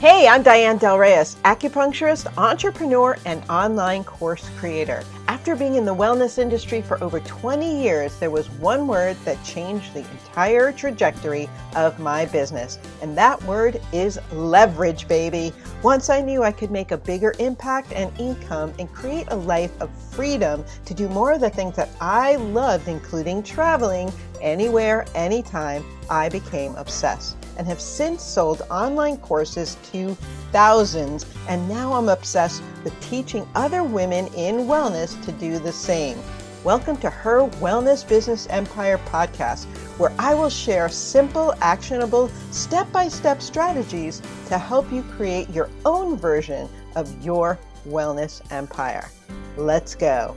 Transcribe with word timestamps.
Hey, 0.00 0.26
I'm 0.26 0.42
Diane 0.42 0.78
Del 0.78 0.96
Reyes, 0.96 1.36
acupuncturist, 1.44 2.32
entrepreneur, 2.38 3.18
and 3.26 3.42
online 3.50 4.02
course 4.02 4.48
creator. 4.56 5.02
After 5.28 5.54
being 5.54 5.74
in 5.74 5.84
the 5.84 5.94
wellness 5.94 6.38
industry 6.38 6.80
for 6.80 6.98
over 7.04 7.20
20 7.20 7.82
years, 7.82 8.18
there 8.18 8.30
was 8.30 8.48
one 8.48 8.86
word 8.86 9.18
that 9.26 9.44
changed 9.44 9.92
the 9.92 9.98
entire 9.98 10.72
trajectory 10.72 11.50
of 11.76 11.98
my 11.98 12.24
business, 12.24 12.78
and 13.02 13.14
that 13.18 13.42
word 13.42 13.78
is 13.92 14.18
leverage, 14.32 15.06
baby. 15.06 15.52
Once 15.82 16.08
I 16.08 16.22
knew 16.22 16.42
I 16.42 16.52
could 16.52 16.70
make 16.70 16.92
a 16.92 16.96
bigger 16.96 17.34
impact 17.38 17.92
and 17.92 18.10
income 18.18 18.72
and 18.78 18.90
create 18.94 19.26
a 19.28 19.36
life 19.36 19.78
of 19.82 19.90
freedom 20.10 20.64
to 20.86 20.94
do 20.94 21.10
more 21.10 21.32
of 21.32 21.42
the 21.42 21.50
things 21.50 21.76
that 21.76 21.90
I 22.00 22.36
loved, 22.36 22.88
including 22.88 23.42
traveling 23.42 24.10
anywhere, 24.40 25.04
anytime, 25.14 25.84
I 26.08 26.30
became 26.30 26.74
obsessed 26.76 27.36
and 27.60 27.68
have 27.68 27.78
since 27.78 28.22
sold 28.22 28.62
online 28.70 29.18
courses 29.18 29.76
to 29.92 30.14
thousands. 30.50 31.26
And 31.46 31.68
now 31.68 31.92
I'm 31.92 32.08
obsessed 32.08 32.62
with 32.82 32.98
teaching 33.02 33.46
other 33.54 33.84
women 33.84 34.28
in 34.28 34.60
wellness 34.60 35.22
to 35.26 35.32
do 35.32 35.58
the 35.58 35.70
same. 35.70 36.18
Welcome 36.64 36.96
to 36.98 37.10
Her 37.10 37.40
Wellness 37.60 38.08
Business 38.08 38.46
Empire 38.46 38.96
podcast, 39.04 39.66
where 39.98 40.10
I 40.18 40.32
will 40.32 40.48
share 40.48 40.88
simple, 40.88 41.52
actionable, 41.60 42.28
step 42.50 42.90
by 42.92 43.08
step 43.08 43.42
strategies 43.42 44.22
to 44.46 44.56
help 44.56 44.90
you 44.90 45.02
create 45.02 45.50
your 45.50 45.68
own 45.84 46.16
version 46.16 46.66
of 46.96 47.22
your 47.22 47.58
wellness 47.86 48.40
empire. 48.50 49.10
Let's 49.58 49.94
go. 49.94 50.34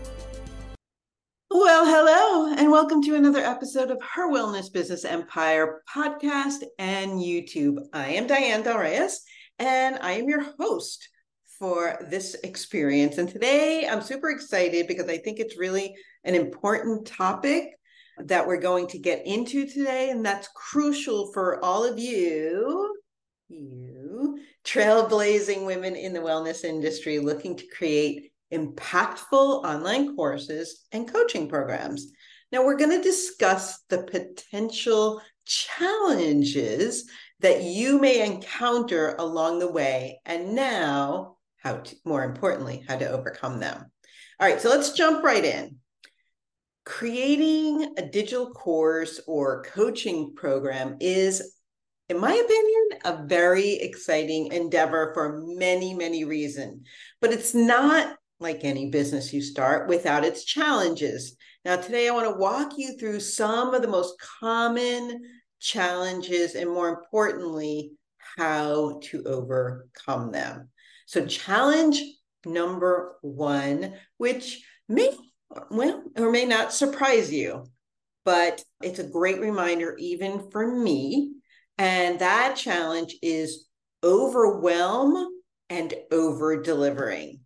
Well, 1.55 1.85
hello, 1.85 2.51
and 2.57 2.71
welcome 2.71 2.99
to 3.03 3.13
another 3.13 3.41
episode 3.41 3.91
of 3.91 4.01
Her 4.01 4.27
Wellness 4.27 4.73
Business 4.73 5.05
Empire 5.05 5.83
podcast 5.87 6.63
and 6.79 7.11
YouTube. 7.11 7.77
I 7.93 8.07
am 8.13 8.25
Diane 8.25 8.63
Del 8.63 8.79
Reyes, 8.79 9.21
and 9.59 9.99
I 10.01 10.13
am 10.13 10.27
your 10.27 10.43
host 10.59 11.07
for 11.59 12.03
this 12.09 12.33
experience. 12.43 13.19
And 13.19 13.29
today 13.29 13.87
I'm 13.87 14.01
super 14.01 14.31
excited 14.31 14.87
because 14.87 15.07
I 15.07 15.19
think 15.19 15.39
it's 15.39 15.55
really 15.55 15.93
an 16.23 16.33
important 16.33 17.05
topic 17.05 17.69
that 18.17 18.47
we're 18.47 18.59
going 18.59 18.87
to 18.87 18.97
get 18.97 19.27
into 19.27 19.67
today, 19.67 20.09
and 20.09 20.25
that's 20.25 20.49
crucial 20.55 21.31
for 21.33 21.63
all 21.63 21.85
of 21.85 21.99
you, 21.99 22.97
you 23.47 24.39
trailblazing 24.65 25.67
women 25.67 25.95
in 25.95 26.13
the 26.13 26.19
wellness 26.19 26.63
industry 26.63 27.19
looking 27.19 27.55
to 27.57 27.67
create 27.67 28.32
impactful 28.53 29.65
online 29.65 30.15
courses 30.15 30.85
and 30.91 31.11
coaching 31.11 31.49
programs. 31.49 32.11
Now, 32.51 32.63
we're 32.63 32.77
going 32.77 32.91
to 32.91 33.01
discuss 33.01 33.81
the 33.89 34.03
potential 34.03 35.21
challenges 35.45 37.09
that 37.39 37.63
you 37.63 37.99
may 37.99 38.25
encounter 38.25 39.15
along 39.17 39.59
the 39.59 39.71
way, 39.71 40.21
and 40.25 40.55
now, 40.55 41.37
how 41.57 41.77
to, 41.77 41.95
more 42.05 42.23
importantly, 42.23 42.85
how 42.87 42.95
to 42.97 43.09
overcome 43.09 43.59
them. 43.59 43.91
All 44.39 44.47
right, 44.47 44.61
so 44.61 44.69
let's 44.69 44.93
jump 44.93 45.23
right 45.23 45.43
in. 45.43 45.77
Creating 46.85 47.93
a 47.97 48.01
digital 48.01 48.51
course 48.51 49.19
or 49.27 49.63
coaching 49.63 50.33
program 50.35 50.97
is, 50.99 51.55
in 52.09 52.19
my 52.19 52.33
opinion, 52.33 53.01
a 53.05 53.25
very 53.25 53.71
exciting 53.73 54.51
endeavor 54.51 55.11
for 55.13 55.41
many, 55.45 55.93
many 55.93 56.23
reasons. 56.23 56.85
But 57.19 57.31
it's 57.31 57.53
not 57.53 58.15
like 58.39 58.63
any 58.63 58.89
business 58.89 59.33
you 59.33 59.41
start, 59.41 59.87
without 59.87 60.25
its 60.25 60.43
challenges. 60.43 61.35
Now, 61.65 61.77
today 61.77 62.07
I 62.07 62.11
want 62.11 62.29
to 62.29 62.39
walk 62.39 62.73
you 62.77 62.97
through 62.97 63.21
some 63.21 63.73
of 63.73 63.81
the 63.81 63.87
most 63.87 64.15
common 64.39 65.21
challenges 65.59 66.55
and, 66.55 66.69
more 66.69 66.89
importantly, 66.89 67.93
how 68.37 68.99
to 69.03 69.23
overcome 69.23 70.31
them. 70.31 70.69
So, 71.05 71.25
challenge 71.25 72.01
number 72.45 73.17
one, 73.21 73.93
which 74.17 74.65
may, 74.89 75.11
well, 75.71 76.03
or 76.17 76.31
may 76.31 76.45
not 76.45 76.73
surprise 76.73 77.31
you, 77.31 77.65
but 78.25 78.63
it's 78.81 78.99
a 78.99 79.07
great 79.07 79.39
reminder, 79.39 79.95
even 79.99 80.49
for 80.51 80.67
me. 80.67 81.31
And 81.77 82.19
that 82.19 82.55
challenge 82.55 83.15
is 83.21 83.67
overwhelm 84.03 85.29
and 85.69 85.93
over 86.11 86.61
delivering 86.61 87.39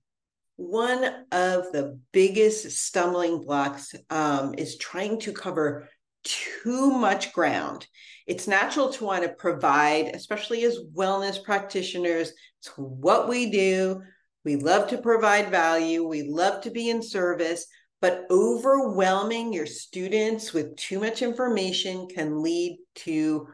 one 0.58 1.04
of 1.32 1.72
the 1.72 2.00
biggest 2.12 2.70
stumbling 2.72 3.42
blocks 3.42 3.96
um, 4.10 4.56
is 4.58 4.78
trying 4.78 5.20
to 5.22 5.32
cover 5.32 5.88
too 6.24 6.92
much 6.92 7.32
ground. 7.32 7.88
It's 8.26 8.48
natural 8.48 8.90
to 8.94 9.06
want 9.06 9.24
to 9.24 9.30
provide, 9.30 10.08
especially 10.08 10.64
as 10.66 10.80
wellness 10.94 11.42
practitioners, 11.42 12.34
it's 12.60 12.72
what 12.76 13.30
we 13.30 13.50
do. 13.50 14.02
We 14.44 14.56
love 14.56 14.90
to 14.90 14.98
provide 14.98 15.50
value, 15.50 16.06
we 16.06 16.24
love 16.24 16.62
to 16.64 16.72
be 16.72 16.90
in 16.90 17.02
service, 17.02 17.68
but 18.02 18.26
overwhelming 18.30 19.54
your 19.54 19.66
students 19.66 20.54
with 20.54 20.76
too 20.76 21.00
much 21.00 21.22
information 21.22 22.08
can 22.08 22.42
lead 22.42 22.80
to 22.96 23.48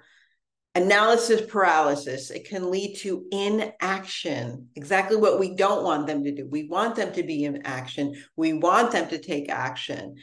analysis 0.76 1.42
paralysis. 1.48 2.32
It 2.32 2.48
can 2.48 2.72
lead 2.72 2.96
to 2.98 3.26
inaction, 3.32 4.70
exactly 4.76 5.18
what 5.18 5.40
we 5.40 5.56
don't 5.56 5.84
want 5.84 6.08
them 6.08 6.24
to 6.24 6.32
do. 6.32 6.48
We 6.48 6.68
want 6.68 6.96
them 6.96 7.14
to 7.14 7.24
be 7.24 7.46
in 7.46 7.66
action. 7.66 8.16
We 8.36 8.54
want 8.54 8.92
them 8.92 9.08
to 9.10 9.20
take 9.20 9.50
action. 9.50 10.16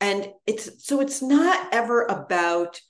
And 0.00 0.28
it's 0.46 0.86
so 0.86 1.00
it's 1.00 1.22
not 1.22 1.68
ever 1.72 2.02
about 2.04 2.80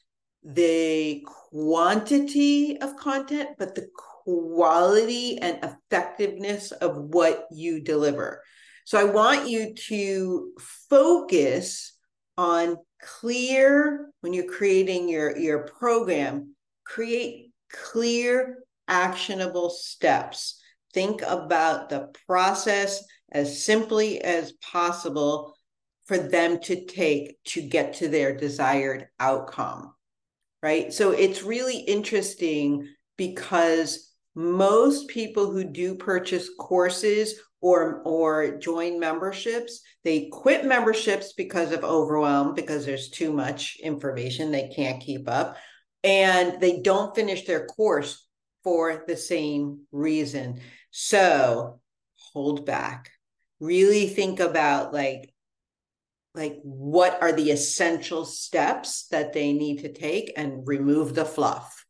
the 0.42 1.24
quantity 1.52 2.80
of 2.80 2.96
content, 2.96 3.50
but 3.58 3.74
the 3.74 3.88
quality 4.24 5.38
and 5.38 5.58
effectiveness 5.62 6.72
of 6.72 6.96
what 6.96 7.46
you 7.52 7.80
deliver. 7.80 8.42
So 8.84 8.98
I 8.98 9.04
want 9.04 9.48
you 9.48 9.74
to 9.88 10.52
focus 10.90 11.96
on 12.36 12.76
clear 13.00 14.10
when 14.20 14.32
you're 14.32 14.52
creating 14.52 15.08
your 15.08 15.36
your 15.36 15.66
program 15.66 16.53
create 16.84 17.52
clear, 17.70 18.58
actionable 18.88 19.70
steps. 19.70 20.60
Think 20.92 21.22
about 21.22 21.88
the 21.88 22.12
process 22.26 23.02
as 23.32 23.64
simply 23.64 24.20
as 24.22 24.52
possible 24.52 25.54
for 26.04 26.18
them 26.18 26.60
to 26.60 26.84
take 26.84 27.42
to 27.44 27.62
get 27.62 27.94
to 27.94 28.08
their 28.08 28.36
desired 28.36 29.08
outcome. 29.18 29.94
Right. 30.62 30.92
So 30.92 31.10
it's 31.10 31.42
really 31.42 31.78
interesting 31.78 32.88
because 33.16 34.12
most 34.34 35.08
people 35.08 35.50
who 35.50 35.64
do 35.64 35.94
purchase 35.94 36.48
courses 36.58 37.34
or 37.60 38.02
or 38.04 38.58
join 38.58 38.98
memberships 38.98 39.80
they 40.02 40.28
quit 40.30 40.66
memberships 40.66 41.32
because 41.32 41.72
of 41.72 41.84
overwhelm 41.84 42.54
because 42.54 42.84
there's 42.84 43.08
too 43.08 43.32
much 43.32 43.78
information 43.82 44.50
they 44.50 44.68
can't 44.74 45.00
keep 45.00 45.28
up 45.28 45.56
and 46.04 46.60
they 46.60 46.80
don't 46.80 47.14
finish 47.14 47.46
their 47.46 47.66
course 47.66 48.26
for 48.62 49.04
the 49.08 49.16
same 49.16 49.86
reason. 49.90 50.60
So 50.90 51.80
hold 52.32 52.66
back. 52.66 53.10
Really 53.58 54.06
think 54.06 54.38
about 54.38 54.92
like 54.92 55.34
like 56.34 56.58
what 56.62 57.22
are 57.22 57.32
the 57.32 57.50
essential 57.52 58.24
steps 58.24 59.06
that 59.08 59.32
they 59.32 59.52
need 59.52 59.78
to 59.82 59.92
take 59.92 60.32
and 60.36 60.66
remove 60.66 61.14
the 61.14 61.24
fluff. 61.24 61.84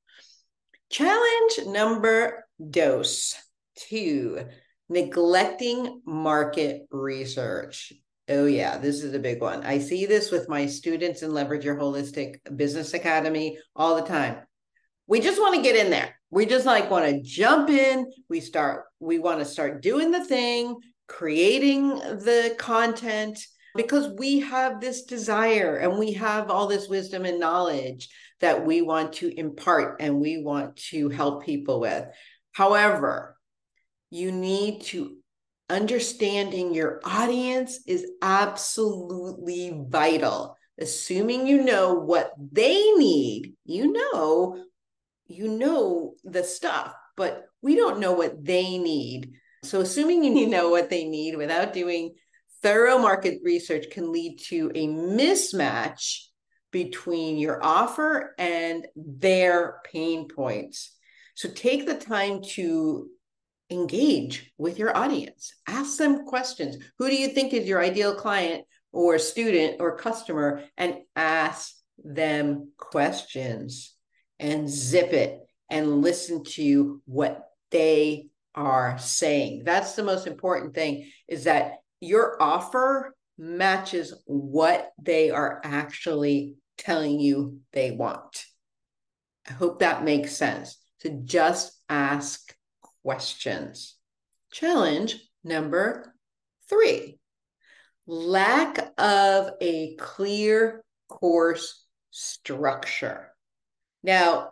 Challenge 0.90 1.66
number 1.66 2.46
dose 2.70 3.34
2 3.88 4.46
neglecting 4.88 6.02
market 6.04 6.82
research. 6.90 7.92
Oh, 8.28 8.46
yeah, 8.46 8.78
this 8.78 9.02
is 9.02 9.12
a 9.12 9.18
big 9.18 9.42
one. 9.42 9.62
I 9.64 9.78
see 9.78 10.06
this 10.06 10.30
with 10.30 10.48
my 10.48 10.64
students 10.64 11.22
in 11.22 11.34
Leverage 11.34 11.64
Your 11.64 11.76
Holistic 11.76 12.36
Business 12.56 12.94
Academy 12.94 13.58
all 13.76 13.96
the 13.96 14.08
time. 14.08 14.38
We 15.06 15.20
just 15.20 15.38
want 15.38 15.54
to 15.56 15.62
get 15.62 15.76
in 15.76 15.90
there. 15.90 16.18
We 16.30 16.46
just 16.46 16.64
like 16.64 16.90
want 16.90 17.04
to 17.04 17.20
jump 17.20 17.68
in. 17.68 18.10
We 18.30 18.40
start, 18.40 18.86
we 18.98 19.18
want 19.18 19.40
to 19.40 19.44
start 19.44 19.82
doing 19.82 20.10
the 20.10 20.24
thing, 20.24 20.74
creating 21.06 21.90
the 21.90 22.56
content 22.58 23.38
because 23.76 24.08
we 24.16 24.40
have 24.40 24.80
this 24.80 25.02
desire 25.02 25.76
and 25.76 25.98
we 25.98 26.12
have 26.14 26.50
all 26.50 26.66
this 26.66 26.88
wisdom 26.88 27.26
and 27.26 27.38
knowledge 27.38 28.08
that 28.40 28.64
we 28.64 28.80
want 28.80 29.12
to 29.14 29.38
impart 29.38 30.00
and 30.00 30.18
we 30.18 30.42
want 30.42 30.76
to 30.76 31.10
help 31.10 31.44
people 31.44 31.78
with. 31.78 32.06
However, 32.52 33.36
you 34.10 34.32
need 34.32 34.82
to 34.82 35.16
understanding 35.68 36.74
your 36.74 37.00
audience 37.04 37.80
is 37.86 38.10
absolutely 38.22 39.72
vital. 39.88 40.56
Assuming 40.78 41.46
you 41.46 41.62
know 41.62 41.94
what 41.94 42.32
they 42.52 42.92
need, 42.92 43.54
you 43.64 43.92
know, 43.92 44.64
you 45.26 45.48
know 45.48 46.14
the 46.24 46.42
stuff, 46.44 46.94
but 47.16 47.46
we 47.62 47.76
don't 47.76 48.00
know 48.00 48.12
what 48.12 48.44
they 48.44 48.78
need. 48.78 49.34
So 49.62 49.80
assuming 49.80 50.24
you 50.24 50.46
know 50.48 50.70
what 50.70 50.90
they 50.90 51.04
need 51.04 51.36
without 51.36 51.72
doing 51.72 52.14
thorough 52.62 52.98
market 52.98 53.40
research 53.44 53.90
can 53.90 54.10
lead 54.10 54.38
to 54.38 54.72
a 54.74 54.88
mismatch 54.88 56.22
between 56.70 57.36
your 57.36 57.62
offer 57.62 58.34
and 58.38 58.86
their 58.96 59.80
pain 59.92 60.26
points. 60.28 60.92
So 61.34 61.48
take 61.48 61.86
the 61.86 61.94
time 61.94 62.42
to 62.54 63.08
engage 63.74 64.52
with 64.56 64.78
your 64.78 64.96
audience. 64.96 65.52
Ask 65.66 65.98
them 65.98 66.24
questions. 66.24 66.78
Who 66.98 67.08
do 67.08 67.16
you 67.16 67.28
think 67.28 67.52
is 67.52 67.68
your 67.68 67.82
ideal 67.82 68.14
client 68.14 68.64
or 68.92 69.18
student 69.18 69.80
or 69.80 69.96
customer? 69.96 70.62
And 70.76 70.98
ask 71.16 71.72
them 72.02 72.72
questions 72.76 73.94
and 74.38 74.68
zip 74.68 75.12
it 75.12 75.40
and 75.70 76.02
listen 76.02 76.44
to 76.44 77.02
what 77.04 77.44
they 77.70 78.28
are 78.54 78.98
saying. 78.98 79.62
That's 79.64 79.94
the 79.94 80.02
most 80.02 80.26
important 80.26 80.74
thing 80.74 81.10
is 81.28 81.44
that 81.44 81.78
your 82.00 82.40
offer 82.40 83.14
matches 83.36 84.14
what 84.26 84.92
they 85.02 85.30
are 85.30 85.60
actually 85.64 86.54
telling 86.78 87.18
you 87.18 87.60
they 87.72 87.90
want. 87.90 88.44
I 89.48 89.52
hope 89.52 89.80
that 89.80 90.04
makes 90.04 90.36
sense. 90.36 90.78
To 91.00 91.10
just 91.10 91.72
ask 91.88 92.53
questions. 93.04 93.96
Challenge 94.50 95.16
number 95.44 96.14
three 96.68 97.18
lack 98.06 98.92
of 98.98 99.50
a 99.60 99.94
clear 99.96 100.84
course 101.08 101.86
structure. 102.10 103.30
Now, 104.02 104.50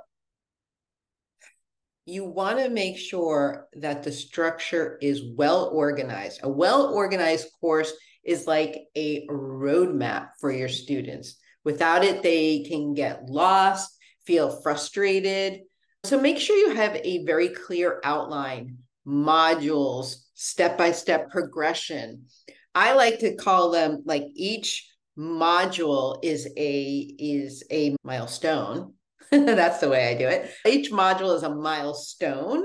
you 2.05 2.25
want 2.25 2.59
to 2.59 2.69
make 2.69 2.99
sure 2.99 3.69
that 3.75 4.03
the 4.03 4.11
structure 4.13 4.99
is 5.01 5.23
well 5.37 5.71
organized. 5.73 6.41
A 6.43 6.49
well 6.49 6.93
organized 6.93 7.49
course 7.61 7.93
is 8.25 8.47
like 8.47 8.77
a 8.97 9.27
roadmap 9.29 10.31
for 10.41 10.51
your 10.51 10.69
students. 10.69 11.37
Without 11.65 12.05
it, 12.05 12.23
they 12.23 12.65
can 12.65 12.95
get 12.95 13.29
lost, 13.29 13.97
feel 14.27 14.61
frustrated. 14.63 15.61
So 16.05 16.21
make 16.21 16.39
sure 16.39 16.57
you 16.57 16.75
have 16.75 16.97
a 16.97 17.25
very 17.25 17.49
clear 17.49 18.01
outline, 18.05 18.79
modules, 19.07 20.17
step 20.35 20.77
by 20.77 20.93
step 20.93 21.31
progression. 21.31 22.27
I 22.75 22.95
like 22.95 23.21
to 23.21 23.37
call 23.37 23.71
them 23.71 24.03
like 24.05 24.25
each 24.35 24.89
module 25.17 26.19
is 26.23 26.49
a 26.57 27.15
is 27.19 27.63
a 27.71 27.95
milestone 28.03 28.95
That's 29.33 29.79
the 29.79 29.89
way 29.89 30.09
I 30.09 30.19
do 30.19 30.29
it. 30.29 30.51
Each 30.67 30.91
module 30.91 31.35
is 31.35 31.43
a 31.43 31.55
milestone. 31.55 32.65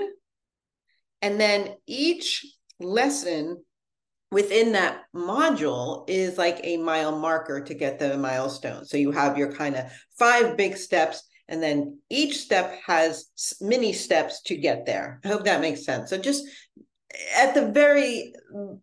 And 1.22 1.40
then 1.40 1.76
each 1.86 2.46
lesson 2.80 3.64
within 4.32 4.74
that 4.74 5.04
module 5.16 6.04
is 6.10 6.38
like 6.38 6.60
a 6.64 6.76
mile 6.76 7.18
marker 7.18 7.62
to 7.62 7.74
get 7.74 8.00
the 8.00 8.18
milestone. 8.18 8.84
So 8.84 8.98
you 8.98 9.12
have 9.12 9.38
your 9.38 9.54
kind 9.54 9.78
of 9.78 9.86
five 10.20 10.58
big 10.58 10.76
steps, 10.76 11.24
and 11.48 11.62
then 11.62 12.00
each 12.10 12.40
step 12.40 12.78
has 12.86 13.28
mini 13.62 13.94
steps 13.94 14.42
to 14.44 14.58
get 14.58 14.86
there. 14.86 15.22
I 15.24 15.30
hope 15.30 15.46
that 15.46 15.62
makes 15.62 15.86
sense. 15.86 16.10
So 16.10 16.18
just 16.18 16.46
at 17.38 17.54
the 17.54 17.72
very 17.72 18.34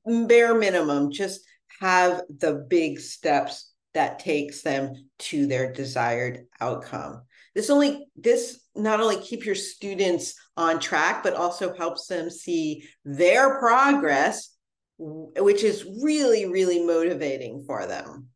bare 0.07 0.55
minimum, 0.55 1.13
just 1.13 1.41
have 1.81 2.23
the 2.39 2.67
big 2.69 2.99
steps 3.01 3.73
that 3.93 4.19
takes 4.19 4.63
them 4.63 4.95
to 5.19 5.47
their 5.47 5.73
desired 5.73 6.47
outcome 6.61 7.23
this 7.55 7.71
only 7.71 8.07
this 8.17 8.61
not 8.75 9.01
only 9.01 9.17
keep 9.17 9.45
your 9.45 9.55
students 9.55 10.35
on 10.57 10.79
track 10.79 11.23
but 11.23 11.35
also 11.35 11.75
helps 11.75 12.07
them 12.07 12.29
see 12.29 12.85
their 13.05 13.59
progress 13.59 14.51
which 14.99 15.63
is 15.63 15.87
really 16.03 16.47
really 16.47 16.85
motivating 16.85 17.65
for 17.67 17.87
them 17.87 18.29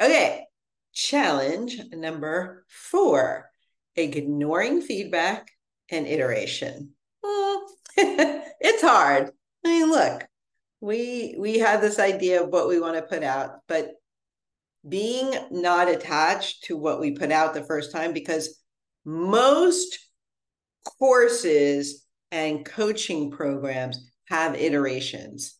okay 0.00 0.44
challenge 0.92 1.80
number 1.92 2.64
four 2.68 3.47
ignoring 3.98 4.80
feedback 4.80 5.50
and 5.90 6.06
iteration. 6.06 6.92
Well, 7.22 7.66
it's 7.96 8.82
hard. 8.82 9.30
I 9.64 9.68
mean 9.68 9.90
look 9.90 10.26
we 10.80 11.34
we 11.38 11.58
have 11.58 11.80
this 11.80 11.98
idea 11.98 12.42
of 12.42 12.50
what 12.50 12.68
we 12.68 12.80
want 12.80 12.96
to 12.96 13.02
put 13.02 13.22
out 13.22 13.60
but 13.66 13.92
being 14.88 15.34
not 15.50 15.88
attached 15.88 16.64
to 16.64 16.76
what 16.76 17.00
we 17.00 17.10
put 17.12 17.32
out 17.32 17.52
the 17.52 17.64
first 17.64 17.92
time 17.92 18.12
because 18.12 18.60
most 19.04 19.98
courses 20.98 22.06
and 22.30 22.64
coaching 22.64 23.30
programs 23.30 24.10
have 24.26 24.54
iterations. 24.54 25.56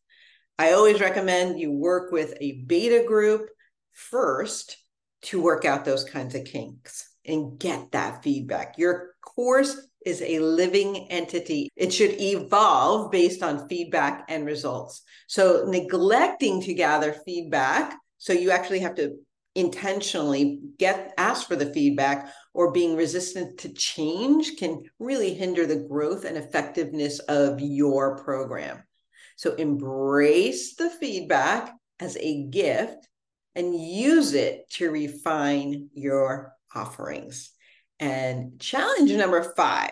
I 0.59 0.73
always 0.73 1.01
recommend 1.01 1.59
you 1.59 1.73
work 1.73 2.13
with 2.13 2.35
a 2.41 2.63
beta 2.67 3.05
group 3.07 3.49
first 3.93 4.77
to 5.23 5.43
work 5.43 5.65
out 5.65 5.85
those 5.85 6.05
kinds 6.05 6.35
of 6.35 6.45
kinks 6.45 7.09
and 7.29 7.59
get 7.59 7.93
that 7.93 8.23
feedback. 8.23 8.79
Your 8.79 9.15
course 9.23 9.89
is 10.05 10.23
a 10.23 10.39
living 10.39 11.09
entity. 11.11 11.69
It 11.77 11.93
should 11.93 12.21
evolve 12.21 13.11
based 13.11 13.43
on 13.43 13.69
feedback 13.69 14.25
and 14.29 14.47
results. 14.47 15.03
So, 15.27 15.65
neglecting 15.67 16.63
to 16.63 16.75
gather 16.75 17.13
feedback 17.13 17.99
so 18.19 18.33
you 18.33 18.51
actually 18.51 18.81
have 18.81 18.97
to 18.97 19.17
intentionally 19.55 20.61
get 20.79 21.15
ask 21.17 21.49
for 21.49 21.57
the 21.57 21.73
feedback 21.73 22.33
or 22.53 22.73
being 22.73 22.97
resistant 22.97 23.59
to 23.61 23.73
change 23.73 24.57
can 24.57 24.83
really 24.99 25.35
hinder 25.35 25.67
the 25.67 25.85
growth 25.89 26.25
and 26.25 26.37
effectiveness 26.37 27.19
of 27.21 27.61
your 27.61 28.19
program. 28.19 28.83
So 29.37 29.55
embrace 29.55 30.75
the 30.75 30.91
feedback 30.91 31.73
as 32.01 32.17
a 32.21 32.45
gift 32.47 33.09
and 33.55 33.75
use 33.75 34.35
it 34.35 34.69
to 34.75 34.91
refine 34.91 35.89
your 35.93 36.53
offerings. 36.75 37.51
And 38.01 38.61
challenge 38.61 39.11
number 39.13 39.53
five 39.57 39.91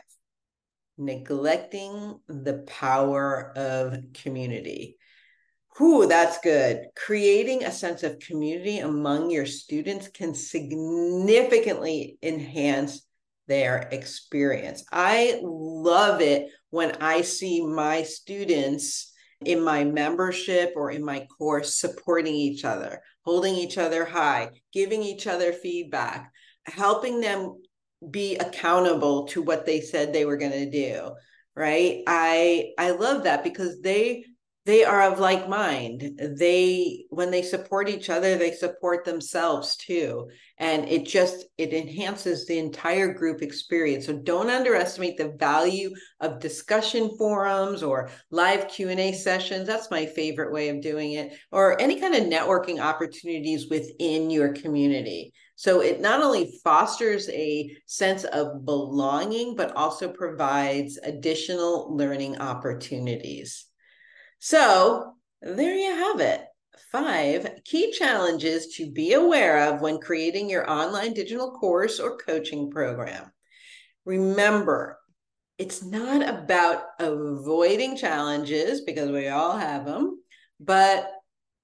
neglecting 0.98 2.18
the 2.28 2.64
power 2.66 3.52
of 3.56 3.98
community. 4.14 4.96
Whew, 5.76 6.08
that's 6.08 6.38
good. 6.38 6.86
Creating 6.96 7.64
a 7.64 7.70
sense 7.70 8.02
of 8.02 8.18
community 8.18 8.78
among 8.78 9.30
your 9.30 9.44
students 9.44 10.08
can 10.08 10.34
significantly 10.34 12.18
enhance 12.22 13.06
their 13.46 13.88
experience. 13.92 14.84
I 14.90 15.38
love 15.42 16.22
it 16.22 16.50
when 16.70 16.92
I 17.00 17.20
see 17.20 17.64
my 17.64 18.02
students 18.02 19.12
in 19.44 19.62
my 19.62 19.84
membership 19.84 20.72
or 20.76 20.90
in 20.90 21.04
my 21.04 21.26
course 21.38 21.74
supporting 21.74 22.34
each 22.34 22.64
other, 22.64 23.02
holding 23.22 23.54
each 23.54 23.76
other 23.76 24.06
high, 24.06 24.50
giving 24.72 25.02
each 25.02 25.26
other 25.26 25.52
feedback, 25.52 26.32
helping 26.66 27.20
them 27.20 27.60
be 28.10 28.36
accountable 28.36 29.26
to 29.28 29.42
what 29.42 29.64
they 29.64 29.80
said 29.80 30.12
they 30.12 30.24
were 30.24 30.36
going 30.36 30.52
to 30.52 30.70
do 30.70 31.10
right? 31.56 32.02
I 32.06 32.72
i 32.78 32.90
love 32.90 33.24
that 33.24 33.42
because 33.42 33.80
they 33.80 34.24
they 34.66 34.84
are 34.84 35.02
of 35.02 35.20
like 35.20 35.48
mind. 35.48 36.20
They 36.38 37.04
when 37.10 37.30
they 37.30 37.42
support 37.42 37.88
each 37.88 38.10
other 38.10 38.36
they 38.36 38.52
support 38.52 39.04
themselves 39.04 39.76
too. 39.76 40.28
And 40.58 40.88
it 40.88 41.06
just 41.06 41.46
it 41.56 41.72
enhances 41.72 42.46
the 42.46 42.58
entire 42.58 43.14
group 43.14 43.42
experience. 43.42 44.06
So 44.06 44.12
don't 44.12 44.50
underestimate 44.50 45.16
the 45.16 45.34
value 45.38 45.90
of 46.20 46.40
discussion 46.40 47.16
forums 47.16 47.82
or 47.82 48.10
live 48.30 48.68
q&a 48.68 49.12
sessions. 49.12 49.66
That's 49.66 49.90
my 49.90 50.04
favorite 50.04 50.52
way 50.52 50.68
of 50.68 50.82
doing 50.82 51.12
it. 51.12 51.32
Or 51.52 51.80
any 51.80 52.00
kind 52.00 52.14
of 52.14 52.24
networking 52.24 52.80
opportunities 52.80 53.68
within 53.70 54.30
your 54.30 54.52
community 54.52 55.32
so 55.56 55.80
it 55.80 56.00
not 56.00 56.22
only 56.22 56.58
fosters 56.62 57.28
a 57.30 57.74
sense 57.86 58.24
of 58.24 58.64
belonging 58.64 59.56
but 59.56 59.74
also 59.74 60.08
provides 60.08 60.98
additional 61.02 61.96
learning 61.96 62.38
opportunities 62.38 63.66
so 64.38 65.14
there 65.42 65.74
you 65.74 65.90
have 65.90 66.20
it. 66.20 66.44
Five 66.92 67.60
key 67.64 67.92
challenges 67.92 68.76
to 68.76 68.90
be 68.90 69.14
aware 69.14 69.72
of 69.72 69.80
when 69.80 69.98
creating 69.98 70.48
your 70.48 70.70
online 70.70 71.14
digital 71.14 71.50
course 71.52 72.00
or 72.00 72.16
coaching 72.16 72.70
program. 72.70 73.32
Remember, 74.04 74.98
it's 75.58 75.82
not 75.82 76.26
about 76.28 76.82
avoiding 76.98 77.96
challenges 77.96 78.82
because 78.82 79.10
we 79.10 79.28
all 79.28 79.56
have 79.56 79.84
them, 79.86 80.20
but 80.60 81.10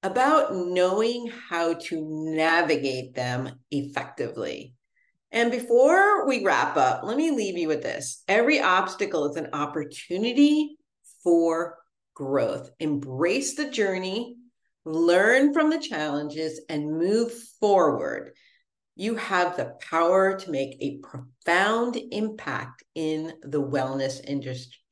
about 0.02 0.54
knowing 0.54 1.30
how 1.48 1.74
to 1.74 2.06
navigate 2.34 3.14
them 3.14 3.50
effectively. 3.70 4.74
And 5.30 5.50
before 5.50 6.26
we 6.26 6.44
wrap 6.44 6.76
up, 6.76 7.04
let 7.04 7.16
me 7.16 7.30
leave 7.30 7.56
you 7.56 7.68
with 7.68 7.82
this 7.82 8.22
every 8.28 8.60
obstacle 8.60 9.30
is 9.30 9.36
an 9.36 9.48
opportunity 9.52 10.76
for 11.22 11.78
growth. 12.14 12.70
Embrace 12.80 13.54
the 13.54 13.70
journey, 13.70 14.36
learn 14.84 15.54
from 15.54 15.70
the 15.70 15.78
challenges, 15.78 16.60
and 16.68 16.98
move 16.98 17.32
forward. 17.60 18.32
You 18.94 19.14
have 19.14 19.56
the 19.56 19.72
power 19.80 20.38
to 20.38 20.50
make 20.50 20.76
a 20.80 20.98
profound 20.98 21.98
impact 22.10 22.82
in 22.94 23.32
the 23.42 23.62
wellness 23.62 24.20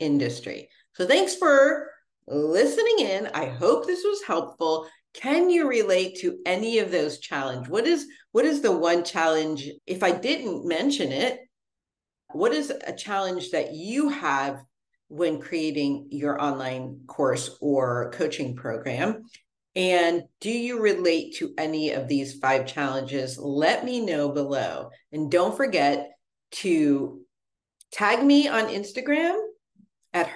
industry. 0.00 0.70
So, 0.94 1.06
thanks 1.06 1.34
for 1.34 1.90
listening 2.26 3.00
in. 3.00 3.28
I 3.34 3.46
hope 3.46 3.86
this 3.86 4.02
was 4.04 4.22
helpful. 4.22 4.88
Can 5.12 5.50
you 5.50 5.68
relate 5.68 6.18
to 6.20 6.38
any 6.46 6.78
of 6.78 6.90
those 6.90 7.18
challenges? 7.18 7.70
What 7.70 7.86
is 7.86 8.06
what 8.32 8.44
is 8.44 8.62
the 8.62 8.72
one 8.72 9.04
challenge? 9.04 9.68
If 9.86 10.02
I 10.02 10.12
didn't 10.12 10.66
mention 10.66 11.10
it, 11.10 11.40
what 12.32 12.52
is 12.52 12.70
a 12.70 12.94
challenge 12.94 13.50
that 13.50 13.74
you 13.74 14.08
have 14.08 14.62
when 15.08 15.40
creating 15.40 16.06
your 16.10 16.40
online 16.40 17.00
course 17.08 17.56
or 17.60 18.12
coaching 18.12 18.54
program? 18.54 19.24
And 19.74 20.24
do 20.40 20.50
you 20.50 20.80
relate 20.80 21.36
to 21.36 21.54
any 21.58 21.90
of 21.92 22.08
these 22.08 22.38
five 22.38 22.66
challenges? 22.66 23.38
Let 23.38 23.84
me 23.84 24.04
know 24.04 24.30
below. 24.30 24.90
And 25.12 25.30
don't 25.30 25.56
forget 25.56 26.10
to 26.52 27.20
tag 27.92 28.24
me 28.24 28.48
on 28.48 28.66
Instagram 28.66 29.38
at 30.12 30.28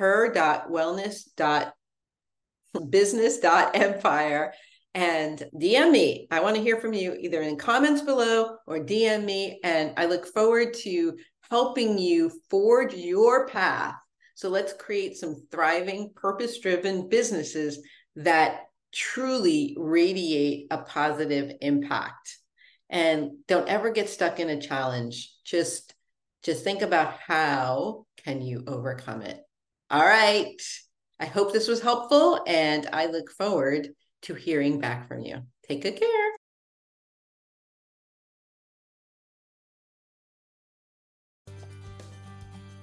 her.wellness.business.empire 2.75 4.55
and 4.95 5.43
DM 5.55 5.91
me. 5.91 6.29
I 6.31 6.41
want 6.41 6.57
to 6.57 6.63
hear 6.63 6.81
from 6.81 6.93
you 6.93 7.15
either 7.19 7.43
in 7.43 7.57
comments 7.57 8.03
below 8.03 8.57
or 8.67 8.79
DM 8.79 9.25
me. 9.25 9.61
And 9.65 9.93
I 9.97 10.07
look 10.07 10.27
forward 10.27 10.75
to 10.83 11.17
helping 11.51 11.99
you 11.99 12.31
forge 12.51 12.95
your 12.95 13.49
path. 13.49 13.95
So 14.37 14.49
let's 14.49 14.73
create 14.73 15.17
some 15.17 15.47
thriving, 15.51 16.13
purpose 16.15 16.59
driven 16.59 17.09
businesses 17.09 17.81
that 18.17 18.63
truly 18.93 19.77
radiate 19.79 20.69
a 20.71 20.79
positive 20.79 21.53
impact. 21.61 22.37
And 22.91 23.39
don't 23.49 23.69
ever 23.69 23.91
get 23.91 24.09
stuck 24.09 24.39
in 24.39 24.51
a 24.51 24.61
challenge. 24.61 25.33
Just 25.45 25.95
just 26.43 26.63
think 26.63 26.83
about 26.83 27.15
how 27.27 28.05
can 28.23 28.43
you 28.43 28.65
overcome 28.67 29.23
it. 29.23 29.41
All 29.91 30.05
right. 30.05 30.61
I 31.25 31.27
hope 31.29 31.55
this 31.55 31.69
was 31.69 31.81
helpful 31.81 32.45
and 32.47 32.87
I 32.93 33.07
look 33.07 33.31
forward 33.31 33.89
to 34.25 34.35
hearing 34.35 34.79
back 34.79 35.09
from 35.09 35.23
you. 35.23 35.39
Take 35.67 35.81
good 35.81 35.97
care. 35.97 36.31